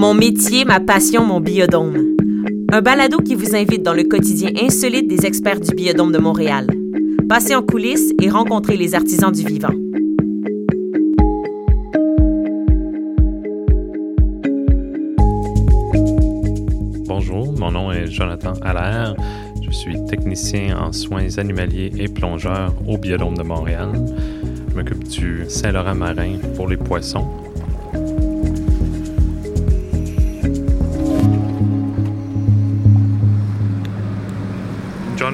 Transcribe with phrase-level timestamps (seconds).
[0.00, 2.16] Mon métier, ma passion, mon biodôme.
[2.72, 6.66] Un balado qui vous invite dans le quotidien insolite des experts du biodôme de Montréal.
[7.28, 9.74] Passez en coulisses et rencontrez les artisans du vivant.
[17.06, 19.14] Bonjour, mon nom est Jonathan Allaire.
[19.60, 23.90] Je suis technicien en soins animaliers et plongeur au Biodôme de Montréal.
[24.70, 27.26] Je m'occupe du Saint-Laurent marin pour les poissons.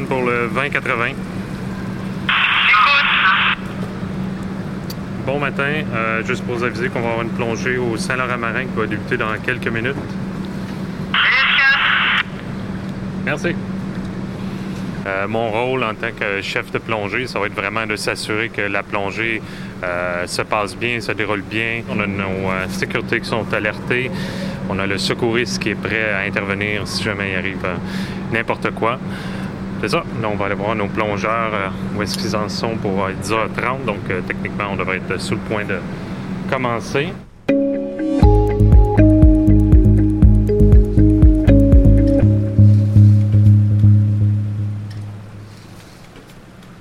[0.04, 1.12] Pour le 2080.
[5.24, 5.62] Bon matin,
[5.94, 8.86] euh, juste pour vous aviser qu'on va avoir une plongée au Saint-Laurent marin qui va
[8.86, 9.96] débuter dans quelques minutes.
[13.24, 13.56] Merci.
[15.06, 18.48] Euh, mon rôle en tant que chef de plongée, ça va être vraiment de s'assurer
[18.48, 19.40] que la plongée
[19.84, 21.82] euh, se passe bien, se déroule bien.
[21.88, 24.10] On a nos euh, sécurités qui sont alertées.
[24.68, 27.66] On a le secouriste qui est prêt à intervenir si jamais il arrive
[28.32, 28.98] n'importe quoi.
[29.80, 30.02] C'est ça.
[30.20, 33.84] Là, on va aller voir nos plongeurs où est-ce qu'ils en sont pour 10h30.
[33.84, 35.78] Donc, techniquement, on devrait être sous le point de
[36.50, 37.12] commencer.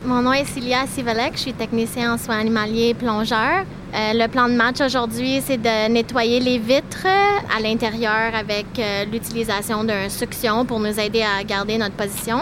[0.06, 3.66] Mon nom est Cilia Sivalek, je suis technicien en soins animaliers et plongeur.
[3.94, 9.06] Euh, le plan de match aujourd'hui, c'est de nettoyer les vitres à l'intérieur avec euh,
[9.06, 12.40] l'utilisation d'un succion pour nous aider à garder notre position.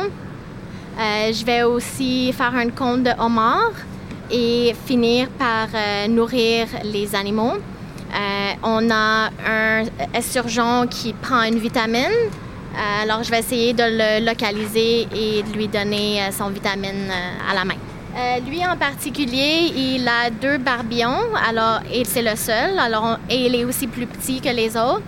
[1.00, 3.74] Euh, je vais aussi faire un compte de homard
[4.32, 5.68] et finir par
[6.10, 7.54] nourrir les animaux.
[8.64, 12.30] on a un esturgeon qui prend une vitamine
[12.74, 17.08] euh, alors, je vais essayer de le localiser et de lui donner euh, son vitamine
[17.10, 17.76] euh, à la main.
[18.48, 23.56] lui en particulier, il a deux barbillons, alors, et c'est le seul, alors, et il
[23.56, 25.04] est aussi plus petit que les autres.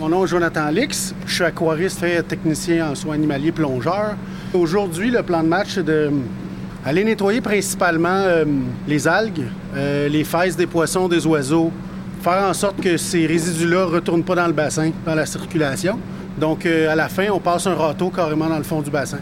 [0.00, 4.14] Mon nom est Jonathan Lix, je suis aquariste et technicien en soins animaliers plongeur.
[4.54, 8.24] Aujourd'hui, le plan de match, c'est d'aller nettoyer principalement
[8.86, 11.70] les algues, les fesses des poissons, des oiseaux,
[12.22, 15.98] faire en sorte que ces résidus-là ne retournent pas dans le bassin, dans la circulation.
[16.38, 19.18] Donc, euh, à la fin, on passe un râteau carrément dans le fond du bassin.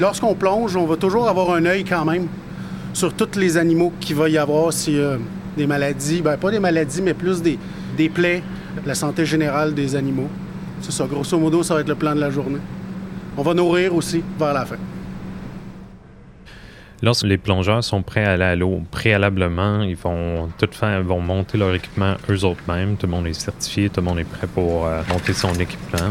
[0.00, 2.26] Lorsqu'on plonge, on va toujours avoir un œil quand même
[2.92, 5.18] sur tous les animaux qu'il va y avoir, y a
[5.56, 7.58] des maladies, ben pas des maladies, mais plus des,
[7.96, 8.42] des plaies,
[8.84, 10.28] la santé générale des animaux.
[10.80, 12.60] C'est ça, grosso modo, ça va être le plan de la journée.
[13.36, 14.76] On va nourrir aussi vers la fin.
[17.02, 21.20] Lorsque les plongeurs sont prêts à aller à l'eau, préalablement, ils vont tout faire, vont
[21.20, 22.96] monter leur équipement eux autres mêmes.
[22.96, 26.10] Tout le monde est certifié, tout le monde est prêt pour euh, monter son équipement.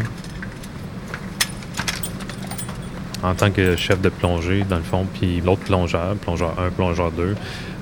[3.24, 7.10] en tant que chef de plongée, dans le fond, puis l'autre plongeur, plongeur 1, plongeur
[7.10, 7.34] 2,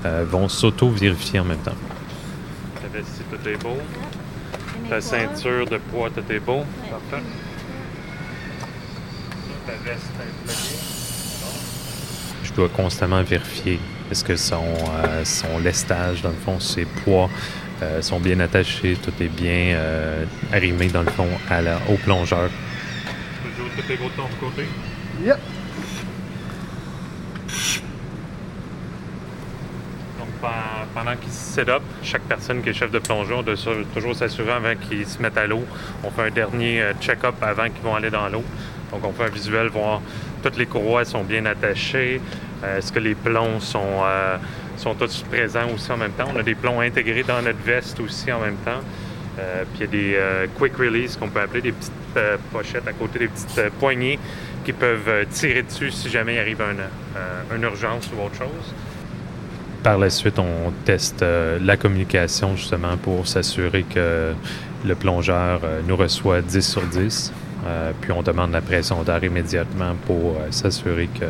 [0.05, 1.75] euh, vont s'auto-vérifier en même temps.
[2.81, 3.77] Ta veste, tout est beau.
[4.89, 6.63] Ta ceinture de poids, tout est beau.
[6.89, 7.25] Parfait.
[12.43, 13.79] Je dois constamment vérifier
[14.11, 17.29] est-ce que son, euh, son lestage, dans le fond, ses poids
[17.81, 19.77] euh, sont bien attachés, tout est bien
[20.51, 22.49] arrimé, dans le fond, à la, au plongeur.
[23.75, 24.67] Tout est beau de ton côté?
[25.25, 25.37] Yep.
[30.19, 30.51] Donc,
[30.93, 33.55] pendant qu'ils se set up, chaque personne qui est chef de plongeon doit
[33.93, 35.65] toujours s'assurer avant qu'ils se mettent à l'eau.
[36.03, 38.43] On fait un dernier euh, check-up avant qu'ils vont aller dans l'eau.
[38.93, 40.01] Donc, on fait un visuel, voir
[40.41, 42.19] toutes les courroies sont bien attachées.
[42.63, 44.37] Euh, est-ce que les plombs sont, euh,
[44.77, 46.27] sont tous présents aussi en même temps?
[46.33, 48.81] On a des plombs intégrés dans notre veste aussi en même temps.
[49.73, 51.91] puis il y a des quick release qu'on peut appeler des petites
[52.51, 54.19] pochettes à côté des petites poignées
[54.63, 58.73] qui peuvent euh, tirer dessus si jamais il arrive euh, une urgence ou autre chose.
[59.83, 64.33] Par la suite, on teste euh, la communication justement pour s'assurer que
[64.85, 67.31] le plongeur nous reçoit 10 sur 10.
[68.01, 71.27] Puis on demande la pression d'air immédiatement pour s'assurer qu'il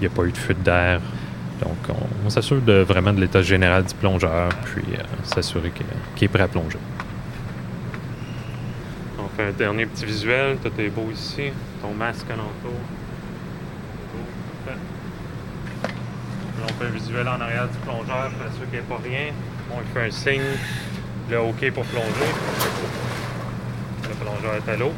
[0.00, 1.00] n'y a pas eu de fuite d'air.
[1.60, 4.84] Donc on, s'assure vraiment de l'état général du plongeur, puis
[5.24, 6.78] s'assurer qu'il est prêt à plonger.
[9.18, 11.52] On fait un dernier petit visuel, tout est beau ici
[11.86, 12.80] ton masque alentour.
[16.62, 19.32] On fait un visuel en arrière du plongeur pour sûr qu'il n'y ait pas rien.
[19.70, 20.40] On fait un signe,
[21.30, 22.32] le OK pour plonger.
[24.08, 24.92] Le plongeur est à l'eau.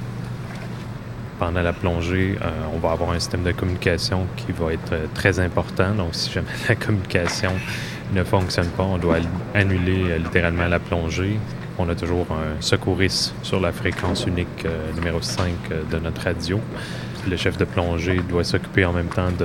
[1.38, 5.06] Pendant la plongée, euh, on va avoir un système de communication qui va être euh,
[5.14, 5.94] très important.
[5.94, 7.52] Donc, si jamais la communication
[8.12, 9.19] ne fonctionne pas, on doit
[9.55, 11.38] annuler euh, littéralement la plongée
[11.79, 16.61] on a toujours un secouriste sur la fréquence unique numéro 5 euh, de notre radio.
[17.29, 19.44] Le chef de plongée doit s'occuper en même temps du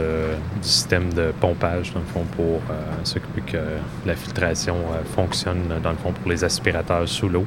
[0.61, 2.61] système de pompage, dans le fond, pour
[3.03, 3.57] s'occuper que
[4.05, 4.75] la filtration
[5.15, 7.45] fonctionne, dans le fond, pour les aspirateurs sous l'eau.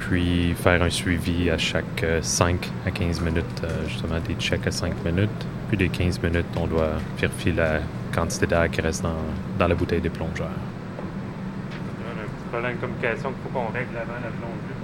[0.00, 5.04] Puis faire un suivi à chaque 5 à 15 minutes, justement des checks à 5
[5.04, 5.46] minutes.
[5.68, 7.78] Puis des 15 minutes, on doit vérifier la
[8.12, 10.48] quantité d'air qui reste dans, la bouteille des plongeurs.
[10.48, 14.79] Un petit problème de communication qu'il faut qu'on règle avant la plongée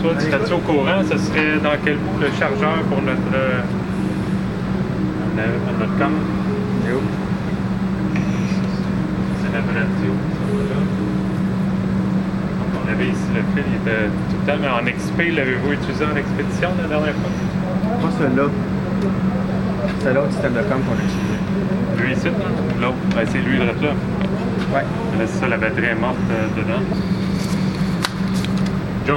[0.00, 3.60] soit es au courant, ce serait dans quel bout le chargeur pour notre, euh,
[5.36, 6.12] notre, notre?
[6.84, 7.00] C'est où?
[9.40, 10.12] C'est notre radio.
[12.58, 15.72] Donc on avait ici le fil, il était tout le temps, mais en XP, l'avez-vous
[15.72, 17.32] utilisé en expédition la dernière fois?
[18.02, 18.48] Pas celui-là.
[20.00, 21.38] C'est l'autre système de com qu'on a utilisé.
[21.98, 22.28] Lui ici,
[22.80, 22.96] l'autre?
[23.14, 23.72] Ben, c'est lui, le là.
[24.74, 24.84] Ouais.
[25.18, 26.82] Là, c'est ça, la batterie est morte euh, dedans.
[29.08, 29.16] Joe,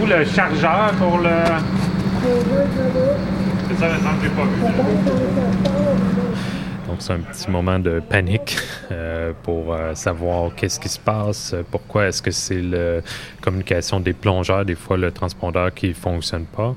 [0.00, 1.28] où le chargeur pour le.
[3.68, 3.90] C'est ça,
[4.22, 4.62] j'ai pas vu.
[6.88, 8.56] Donc c'est un petit moment de panique
[8.90, 13.02] euh, pour euh, savoir qu'est-ce qui se passe, pourquoi est-ce que c'est la
[13.42, 16.74] communication des plongeurs, des fois le transpondeur qui fonctionne pas.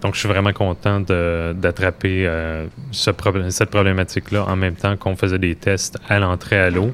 [0.00, 3.12] Donc je suis vraiment content d'attraper euh, ce
[3.50, 6.92] cette problématique-là en même temps qu'on faisait des tests à l'entrée à l'eau.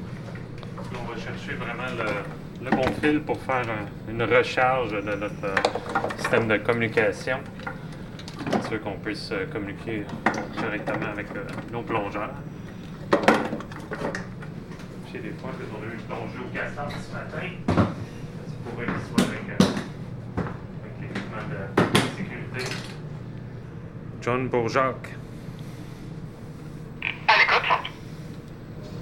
[1.17, 5.55] Chercher vraiment le, le bon fil pour faire un- une recharge de notre euh,
[6.17, 7.37] système de communication.
[8.51, 10.05] C'est sûr qu'on puisse euh, communiquer
[10.57, 12.29] directement avec euh, nos plongeurs.
[15.11, 18.93] J'ai des fois, on a eu une plongée au cassard ce matin, c'est pour qu'il
[19.07, 20.41] soit avec, euh,
[20.83, 22.71] avec l'équipement de sécurité.
[24.21, 25.15] John Bourjacques.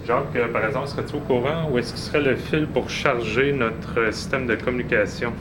[0.06, 3.52] Jacques, euh, par exemple, serais-tu au courant où est-ce qu'il serait le fil pour charger
[3.54, 5.34] notre euh, système de communication?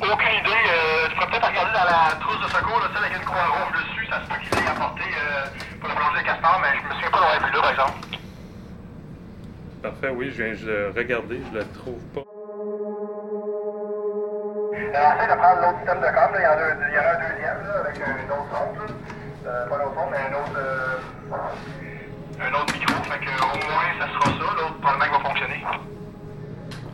[0.00, 0.48] Aucune idée.
[0.48, 3.44] Euh, je pourrais peut-être regarder dans la trousse de secours, là, celle avec une croix
[3.48, 4.06] rouge dessus.
[4.08, 5.44] Ça se peut qu'il l'ait apporté euh,
[5.80, 7.98] pour la plongée de Castor, mais je me souviens pas d'avoir vu là, par exemple.
[9.82, 12.22] Parfait, oui, je viens de regarder, je le trouve pas.
[14.72, 16.30] Essaye de prendre l'autre système de com.
[16.32, 18.72] Il y en a, un- deuxième là, avec un autre son.
[18.72, 18.86] là.
[19.46, 20.56] Euh, pas un autre son, mais un autre,
[22.40, 22.94] un autre micro.
[23.04, 24.54] Fait que, au moins, ça sera ça.
[24.56, 25.64] L'autre, probablement, il va fonctionner.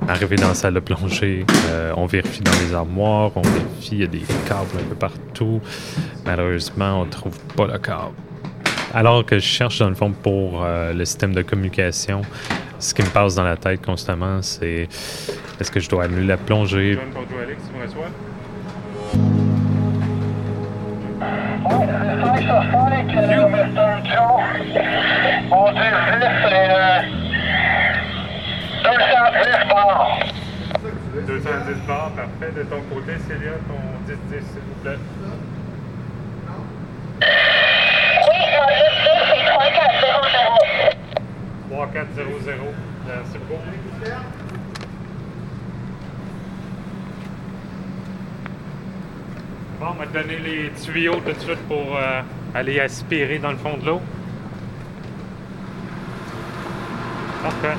[0.08, 4.00] Arrivé dans la salle de plongée, euh, on vérifie dans les armoires, on vérifie, il
[4.00, 5.60] y a des câbles un peu partout.
[6.26, 8.14] Malheureusement, on ne trouve pas le câble.
[8.92, 12.20] Alors que je cherche dans le fond pour euh, le système de communication,
[12.78, 14.88] ce qui me passe dans la tête constamment, c'est
[15.58, 16.94] est-ce que je dois annuler la plongée?
[16.94, 18.10] John, bonjour Alex, tu me reçois?
[23.30, 24.02] You, Mr.
[24.04, 25.13] Joe.
[25.48, 27.02] Mon 10 c'est euh,
[28.84, 30.18] 210 bars.
[31.26, 32.52] 210 bars, parfait.
[32.56, 33.80] De ton côté, Célia, ton
[34.10, 34.98] 10-10, s'il vous plaît.
[37.20, 40.24] Oui, mon 10 c'est 3400.
[41.70, 42.52] 3400.
[43.06, 43.62] Merci beaucoup.
[49.80, 52.22] Bon, on va te donner les tuyaux tout de suite pour euh,
[52.54, 54.00] aller aspirer dans le fond de l'eau.
[57.44, 57.76] Parfait.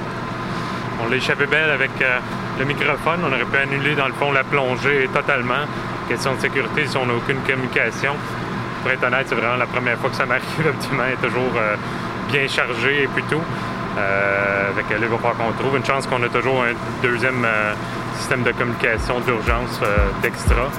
[1.04, 2.20] On l'a échappé belle avec euh,
[2.60, 3.20] le microphone.
[3.24, 5.66] On aurait pu annuler dans le fond la plongée totalement.
[6.08, 8.14] Question de sécurité si on n'a aucune communication.
[8.82, 10.46] Pour être honnête, c'est vraiment la première fois que ça m'arrive.
[10.66, 11.76] L'optima est toujours euh,
[12.32, 13.42] bien chargé et puis tout.
[13.98, 17.74] Euh, avec elle, il va qu'on trouve une chance qu'on a toujours un deuxième euh,
[18.18, 20.70] système de communication d'urgence euh, d'extra.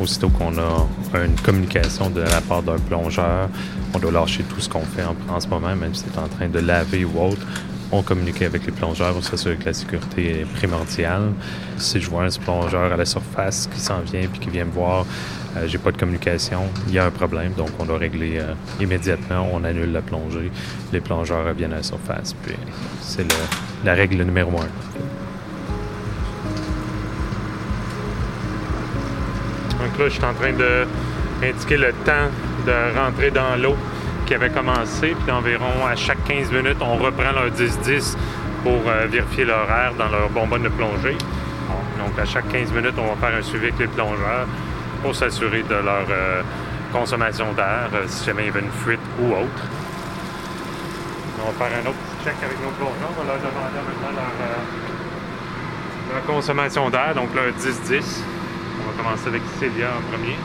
[0.00, 3.48] Aussitôt qu'on a une communication de la part d'un plongeur,
[3.94, 6.48] on doit lâcher tout ce qu'on fait en, ce moment, même si c'est en train
[6.48, 7.46] de laver ou autre.
[7.92, 11.32] On communique avec les plongeurs pour s'assurer que la sécurité est primordiale.
[11.78, 14.72] Si je vois un plongeur à la surface qui s'en vient puis qui vient me
[14.72, 15.06] voir,
[15.56, 18.54] euh, j'ai pas de communication, il y a un problème, donc on doit régler euh,
[18.80, 19.48] immédiatement.
[19.52, 20.50] On annule la plongée,
[20.92, 22.56] les plongeurs reviennent à la surface, puis
[23.00, 23.26] c'est
[23.84, 25.05] la règle numéro un.
[29.98, 30.86] Je suis en train de
[31.42, 32.28] indiquer le temps
[32.66, 33.76] de rentrer dans l'eau
[34.26, 35.14] qui avait commencé.
[35.22, 38.16] Puis environ à chaque 15 minutes, on reprend leur 10-10
[38.62, 41.16] pour euh, vérifier l'horaire dans leur bonbonne de plongée.
[41.98, 44.46] Donc à chaque 15 minutes, on va faire un suivi avec les plongeurs
[45.02, 46.42] pour s'assurer de leur euh,
[46.92, 49.62] consommation d'air, euh, si jamais il y avait une fuite ou autre.
[51.42, 53.10] On va faire un autre petit check avec nos plongeurs.
[53.10, 58.35] On va leur demander temps leur, euh, leur consommation d'air, donc leur 10-10.
[58.80, 60.36] On va commencer avec Célia en premier.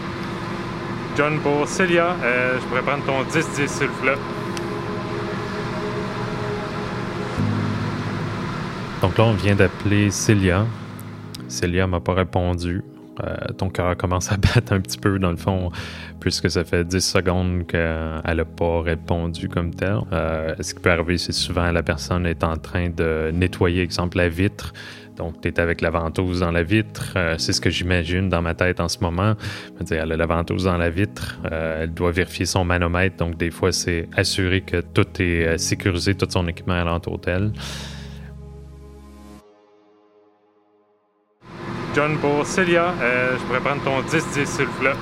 [1.17, 4.17] John, pour Célia, euh, je pourrais prendre ton 10-10 s'il vous plaît.
[9.01, 10.65] Donc là, on vient d'appeler Célia.
[11.47, 12.81] Célia m'a pas répondu.
[13.19, 15.71] Euh, ton cœur commence à battre un petit peu, dans le fond,
[16.19, 19.99] puisque ça fait 10 secondes qu'elle n'a pas répondu comme tel.
[20.11, 24.17] Euh, ce qui peut arriver, c'est souvent la personne est en train de nettoyer, exemple,
[24.17, 24.73] la vitre.
[25.17, 27.13] Donc, tu es avec la ventouse dans la vitre.
[27.15, 29.35] Euh, c'est ce que j'imagine dans ma tête en ce moment.
[29.91, 31.39] Elle a la ventouse dans la vitre.
[31.51, 33.17] elle doit vérifier son manomètre.
[33.17, 37.51] Donc, des fois, c'est assurer que tout est sécurisé, tout son équipement à l'entour-hôtel.
[41.93, 44.93] John, pour Célia, euh, je pourrais prendre ton 10-10 s'il vous plaît.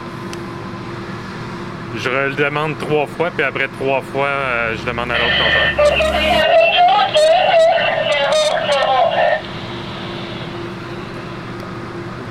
[1.95, 6.09] Je le demande trois fois, puis après trois fois, euh, je demande à l'autre compteur.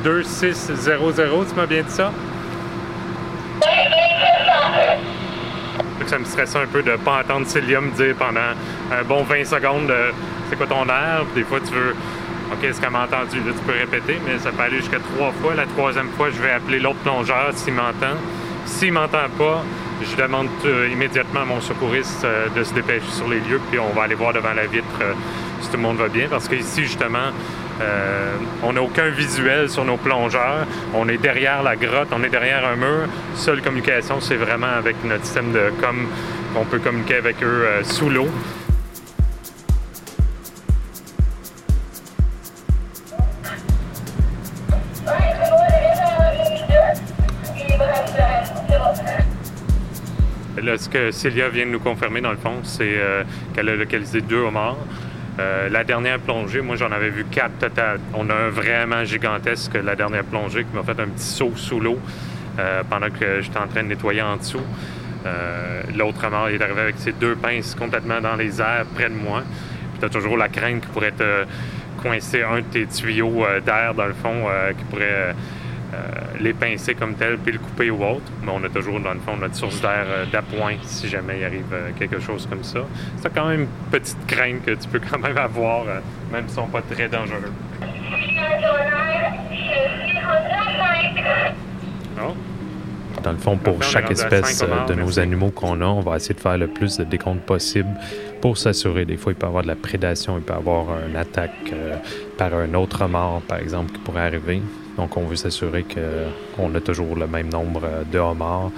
[0.04, 2.12] 2-6-0-0, tu m'as bien dit ça?
[6.06, 8.40] Ça me stresse un peu de ne pas entendre Célia me dire pendant
[8.90, 10.10] un bon 20 secondes euh,
[10.48, 11.24] c'est quoi ton air.
[11.34, 11.94] Des fois, tu veux
[12.52, 13.40] OK, est-ce qu'elle m'a entendu?
[13.44, 15.54] Tu peux répéter, mais ça peut aller jusqu'à trois fois.
[15.54, 18.16] La troisième fois, je vais appeler l'autre plongeur s'il m'entend.
[18.64, 19.64] S'il m'entend pas,
[20.02, 23.78] je demande euh, immédiatement à mon secouriste euh, de se dépêcher sur les lieux, puis
[23.78, 25.12] on va aller voir devant la vitre euh,
[25.60, 26.26] si tout le monde va bien.
[26.28, 27.32] Parce qu'ici, justement,
[28.64, 30.66] on n'a aucun visuel sur nos plongeurs.
[30.94, 33.06] On est derrière la grotte, on est derrière un mur.
[33.34, 36.06] Seule communication, c'est vraiment avec notre système de com.
[36.56, 38.28] On peut communiquer avec eux sous l'eau.
[50.88, 53.22] Ce que Célia vient de nous confirmer, dans le fond, c'est euh,
[53.54, 54.78] qu'elle a localisé deux homards.
[55.38, 58.00] Euh, la dernière plongée, moi j'en avais vu quatre total.
[58.14, 61.80] On a un vraiment gigantesque, la dernière plongée, qui m'a fait un petit saut sous
[61.80, 61.98] l'eau
[62.58, 64.62] euh, pendant que j'étais en train de nettoyer en dessous.
[65.94, 69.42] L'autre homard est arrivé avec ses deux pinces complètement dans les airs près de moi.
[69.92, 71.44] Puis tu toujours la crainte qui pourrait te
[72.00, 74.46] coincer un de tes tuyaux d'air dans le fond,
[74.78, 75.34] qui pourrait
[76.40, 78.30] les pincer comme tel, puis le couper ou autre.
[78.42, 81.44] Mais on a toujours, dans le fond, notre source d'air euh, d'appoint si jamais il
[81.44, 82.80] arrive euh, quelque chose comme ça.
[83.20, 85.84] C'est quand même une petite crainte que tu peux quand même avoir,
[86.32, 87.52] même s'ils ne sont pas très dangereux.
[93.22, 96.40] Dans le fond, pour chaque espèce de nos animaux qu'on a, on va essayer de
[96.40, 97.88] faire le plus de décompte possible
[98.40, 99.04] pour s'assurer.
[99.04, 101.74] Des fois, il peut y avoir de la prédation, il peut y avoir une attaque
[102.36, 104.62] par un autre mort, par exemple, qui pourrait arriver.
[104.98, 108.72] Donc, on veut s'assurer qu'on a toujours le même nombre euh, de homards,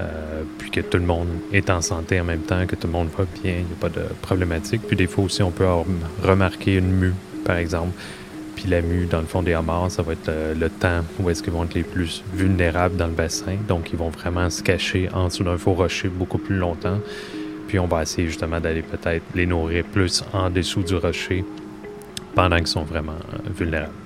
[0.00, 2.92] euh, puis que tout le monde est en santé en même temps, que tout le
[2.92, 4.82] monde va bien, il n'y a pas de problématique.
[4.86, 5.68] Puis des fois aussi, on peut
[6.22, 7.92] remarquer une mue, par exemple.
[8.56, 11.42] Puis la mue, dans le fond des homards, ça va être le, temps où est-ce
[11.42, 13.56] qu'ils vont être les plus vulnérables dans le bassin.
[13.68, 16.98] Donc, ils vont vraiment se cacher en dessous d'un faux rocher beaucoup plus longtemps.
[17.68, 21.44] Puis on va essayer justement d'aller peut-être les nourrir plus en dessous du rocher
[22.34, 23.99] pendant qu'ils sont vraiment euh, vulnérables.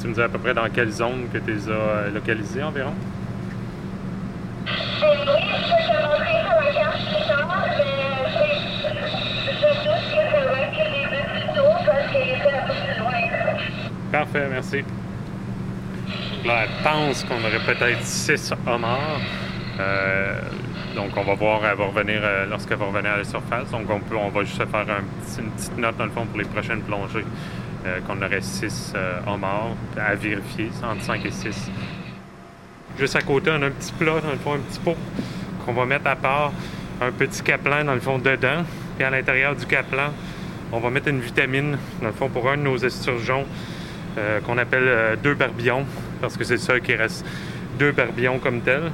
[0.00, 2.62] Tu me dis à peu près dans quelle zone que tu les as euh, localisés
[2.62, 2.94] environ?
[14.10, 14.82] Parfait, merci.
[16.46, 19.20] Là, elle pense qu'on aurait peut-être six homards.
[19.78, 20.40] Euh,
[20.96, 23.70] donc, on va voir, elle va revenir euh, lorsqu'elle va revenir à la surface.
[23.70, 24.86] Donc, on, peut, on va juste faire
[25.38, 27.24] une petite note, dans le fond, pour les prochaines plongées.
[27.86, 31.70] Euh, qu'on aurait 6 euh, homards à vérifier, entre 5 et 6.
[32.98, 34.96] Juste à côté, on a un petit plat, dans le fond, un petit pot
[35.64, 36.52] qu'on va mettre à part,
[37.00, 38.64] un petit caplan, dans le fond, dedans.
[38.98, 40.12] Et à l'intérieur du caplan,
[40.72, 43.46] on va mettre une vitamine, dans le fond, pour un de nos esturgeons
[44.18, 45.86] euh, qu'on appelle deux barbillons,
[46.20, 47.24] parce que c'est ça qui reste
[47.78, 48.90] deux barbillons comme tel.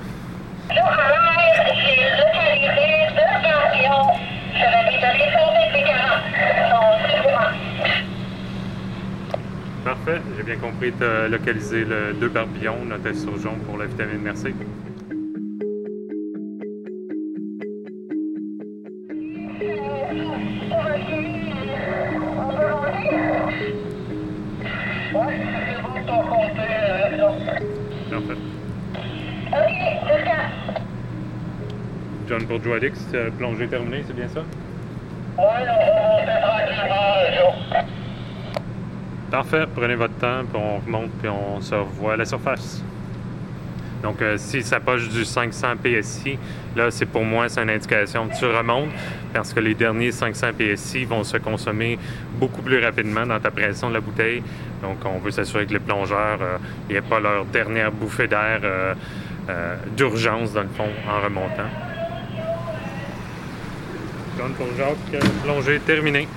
[9.86, 10.20] Parfait.
[10.36, 10.92] J'ai bien compris.
[10.98, 14.18] Tu as localisé le deux barbillons, notre surgeon pour la vitamine.
[14.20, 14.52] Merci.
[32.28, 32.98] John pour Joadix,
[33.38, 34.40] plongée terminée, c'est bien ça?
[35.38, 37.85] Oui, on fait tranquillement,
[39.30, 42.82] Parfait, prenez votre temps, puis on remonte, puis on se revoit à la surface.
[44.02, 46.38] Donc, euh, si ça poche du 500 PSI,
[46.76, 48.28] là, c'est pour moi, c'est une indication.
[48.28, 48.90] Tu remontes
[49.32, 51.98] parce que les derniers 500 PSI vont se consommer
[52.34, 54.42] beaucoup plus rapidement dans ta pression de la bouteille.
[54.80, 56.38] Donc, on veut s'assurer que les plongeurs
[56.88, 58.94] n'aient pas leur dernière bouffée d'air euh,
[59.48, 61.70] euh, d'urgence, dans le fond, en remontant.
[64.38, 64.52] John
[65.42, 66.28] plongée terminée.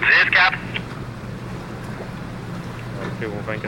[0.00, 0.65] 10, 4.
[3.22, 3.58] Au 20-80.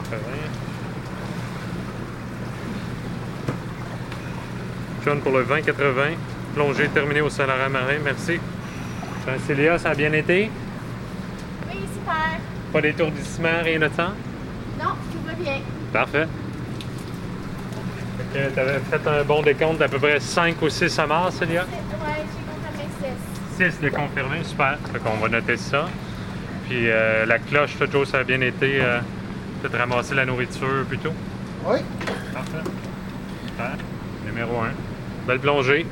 [5.03, 5.73] John pour le 20-80.
[6.53, 7.97] Plongée terminée au Saint-Laurent Marin.
[8.03, 8.39] Merci.
[9.25, 10.51] Jean-Célia, ça a bien été?
[11.67, 12.39] Oui, super.
[12.71, 14.13] Pas d'étourdissement, rien de ça?
[14.79, 15.61] Non, tout va bien.
[15.91, 16.27] Parfait.
[18.31, 21.63] Tu avais fait un bon décompte d'à peu près 5 ou 6 amarres, Célia?
[21.63, 21.69] Ouais,
[22.17, 23.15] j'ai confirmé
[23.57, 23.73] 6.
[23.77, 24.77] 6 de confirmé, super.
[24.93, 25.87] Fait qu'on va noter ça.
[26.67, 28.79] Puis euh, la cloche, tout Joe, ça a bien été.
[28.79, 28.99] Euh,
[29.61, 31.13] peut-être ramasser la nourriture plutôt.
[31.65, 31.79] Oui.
[32.33, 32.69] Parfait.
[33.47, 33.71] Super.
[34.25, 34.71] Numéro 1.
[35.27, 35.85] Belle plongée.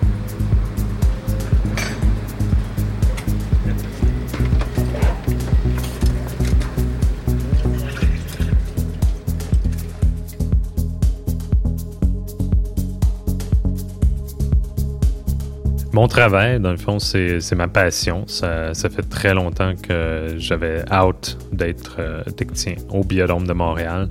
[15.97, 18.27] Mon travail, dans le fond, c'est ma passion.
[18.27, 24.07] Ça, fait très longtemps que j'avais out d'être euh, technicien au Biodôme de Montréal.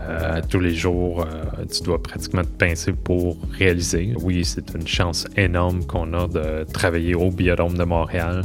[0.00, 4.14] Euh, tous les jours, euh, tu dois pratiquement te pincer pour réaliser.
[4.20, 8.42] Oui, c'est une chance énorme qu'on a de travailler au Biodôme de Montréal.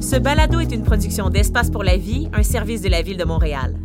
[0.00, 3.24] Ce balado est une production d'Espace pour la vie, un service de la Ville de
[3.24, 3.76] Montréal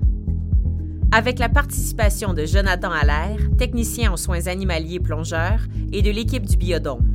[1.11, 5.61] avec la participation de Jonathan Allaire, technicien en soins animaliers plongeurs,
[5.91, 7.05] et de l'équipe du Biodôme.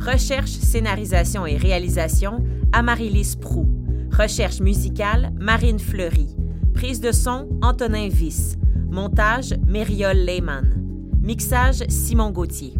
[0.00, 3.68] Recherche, scénarisation et réalisation, Amaryllis Prou.
[4.10, 6.28] Recherche musicale, Marine Fleury.
[6.72, 8.56] Prise de son, Antonin Viss.
[8.90, 10.74] Montage, Mériole Lehmann.
[11.22, 12.79] Mixage, Simon Gauthier.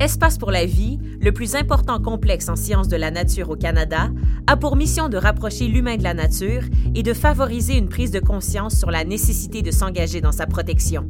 [0.00, 4.08] Espace pour la vie, le plus important complexe en sciences de la nature au Canada,
[4.46, 6.62] a pour mission de rapprocher l'humain de la nature
[6.94, 11.06] et de favoriser une prise de conscience sur la nécessité de s'engager dans sa protection.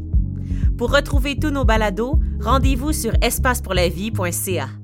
[0.77, 4.80] Pour retrouver tous nos balados, rendez-vous sur espacepourlavie.ca.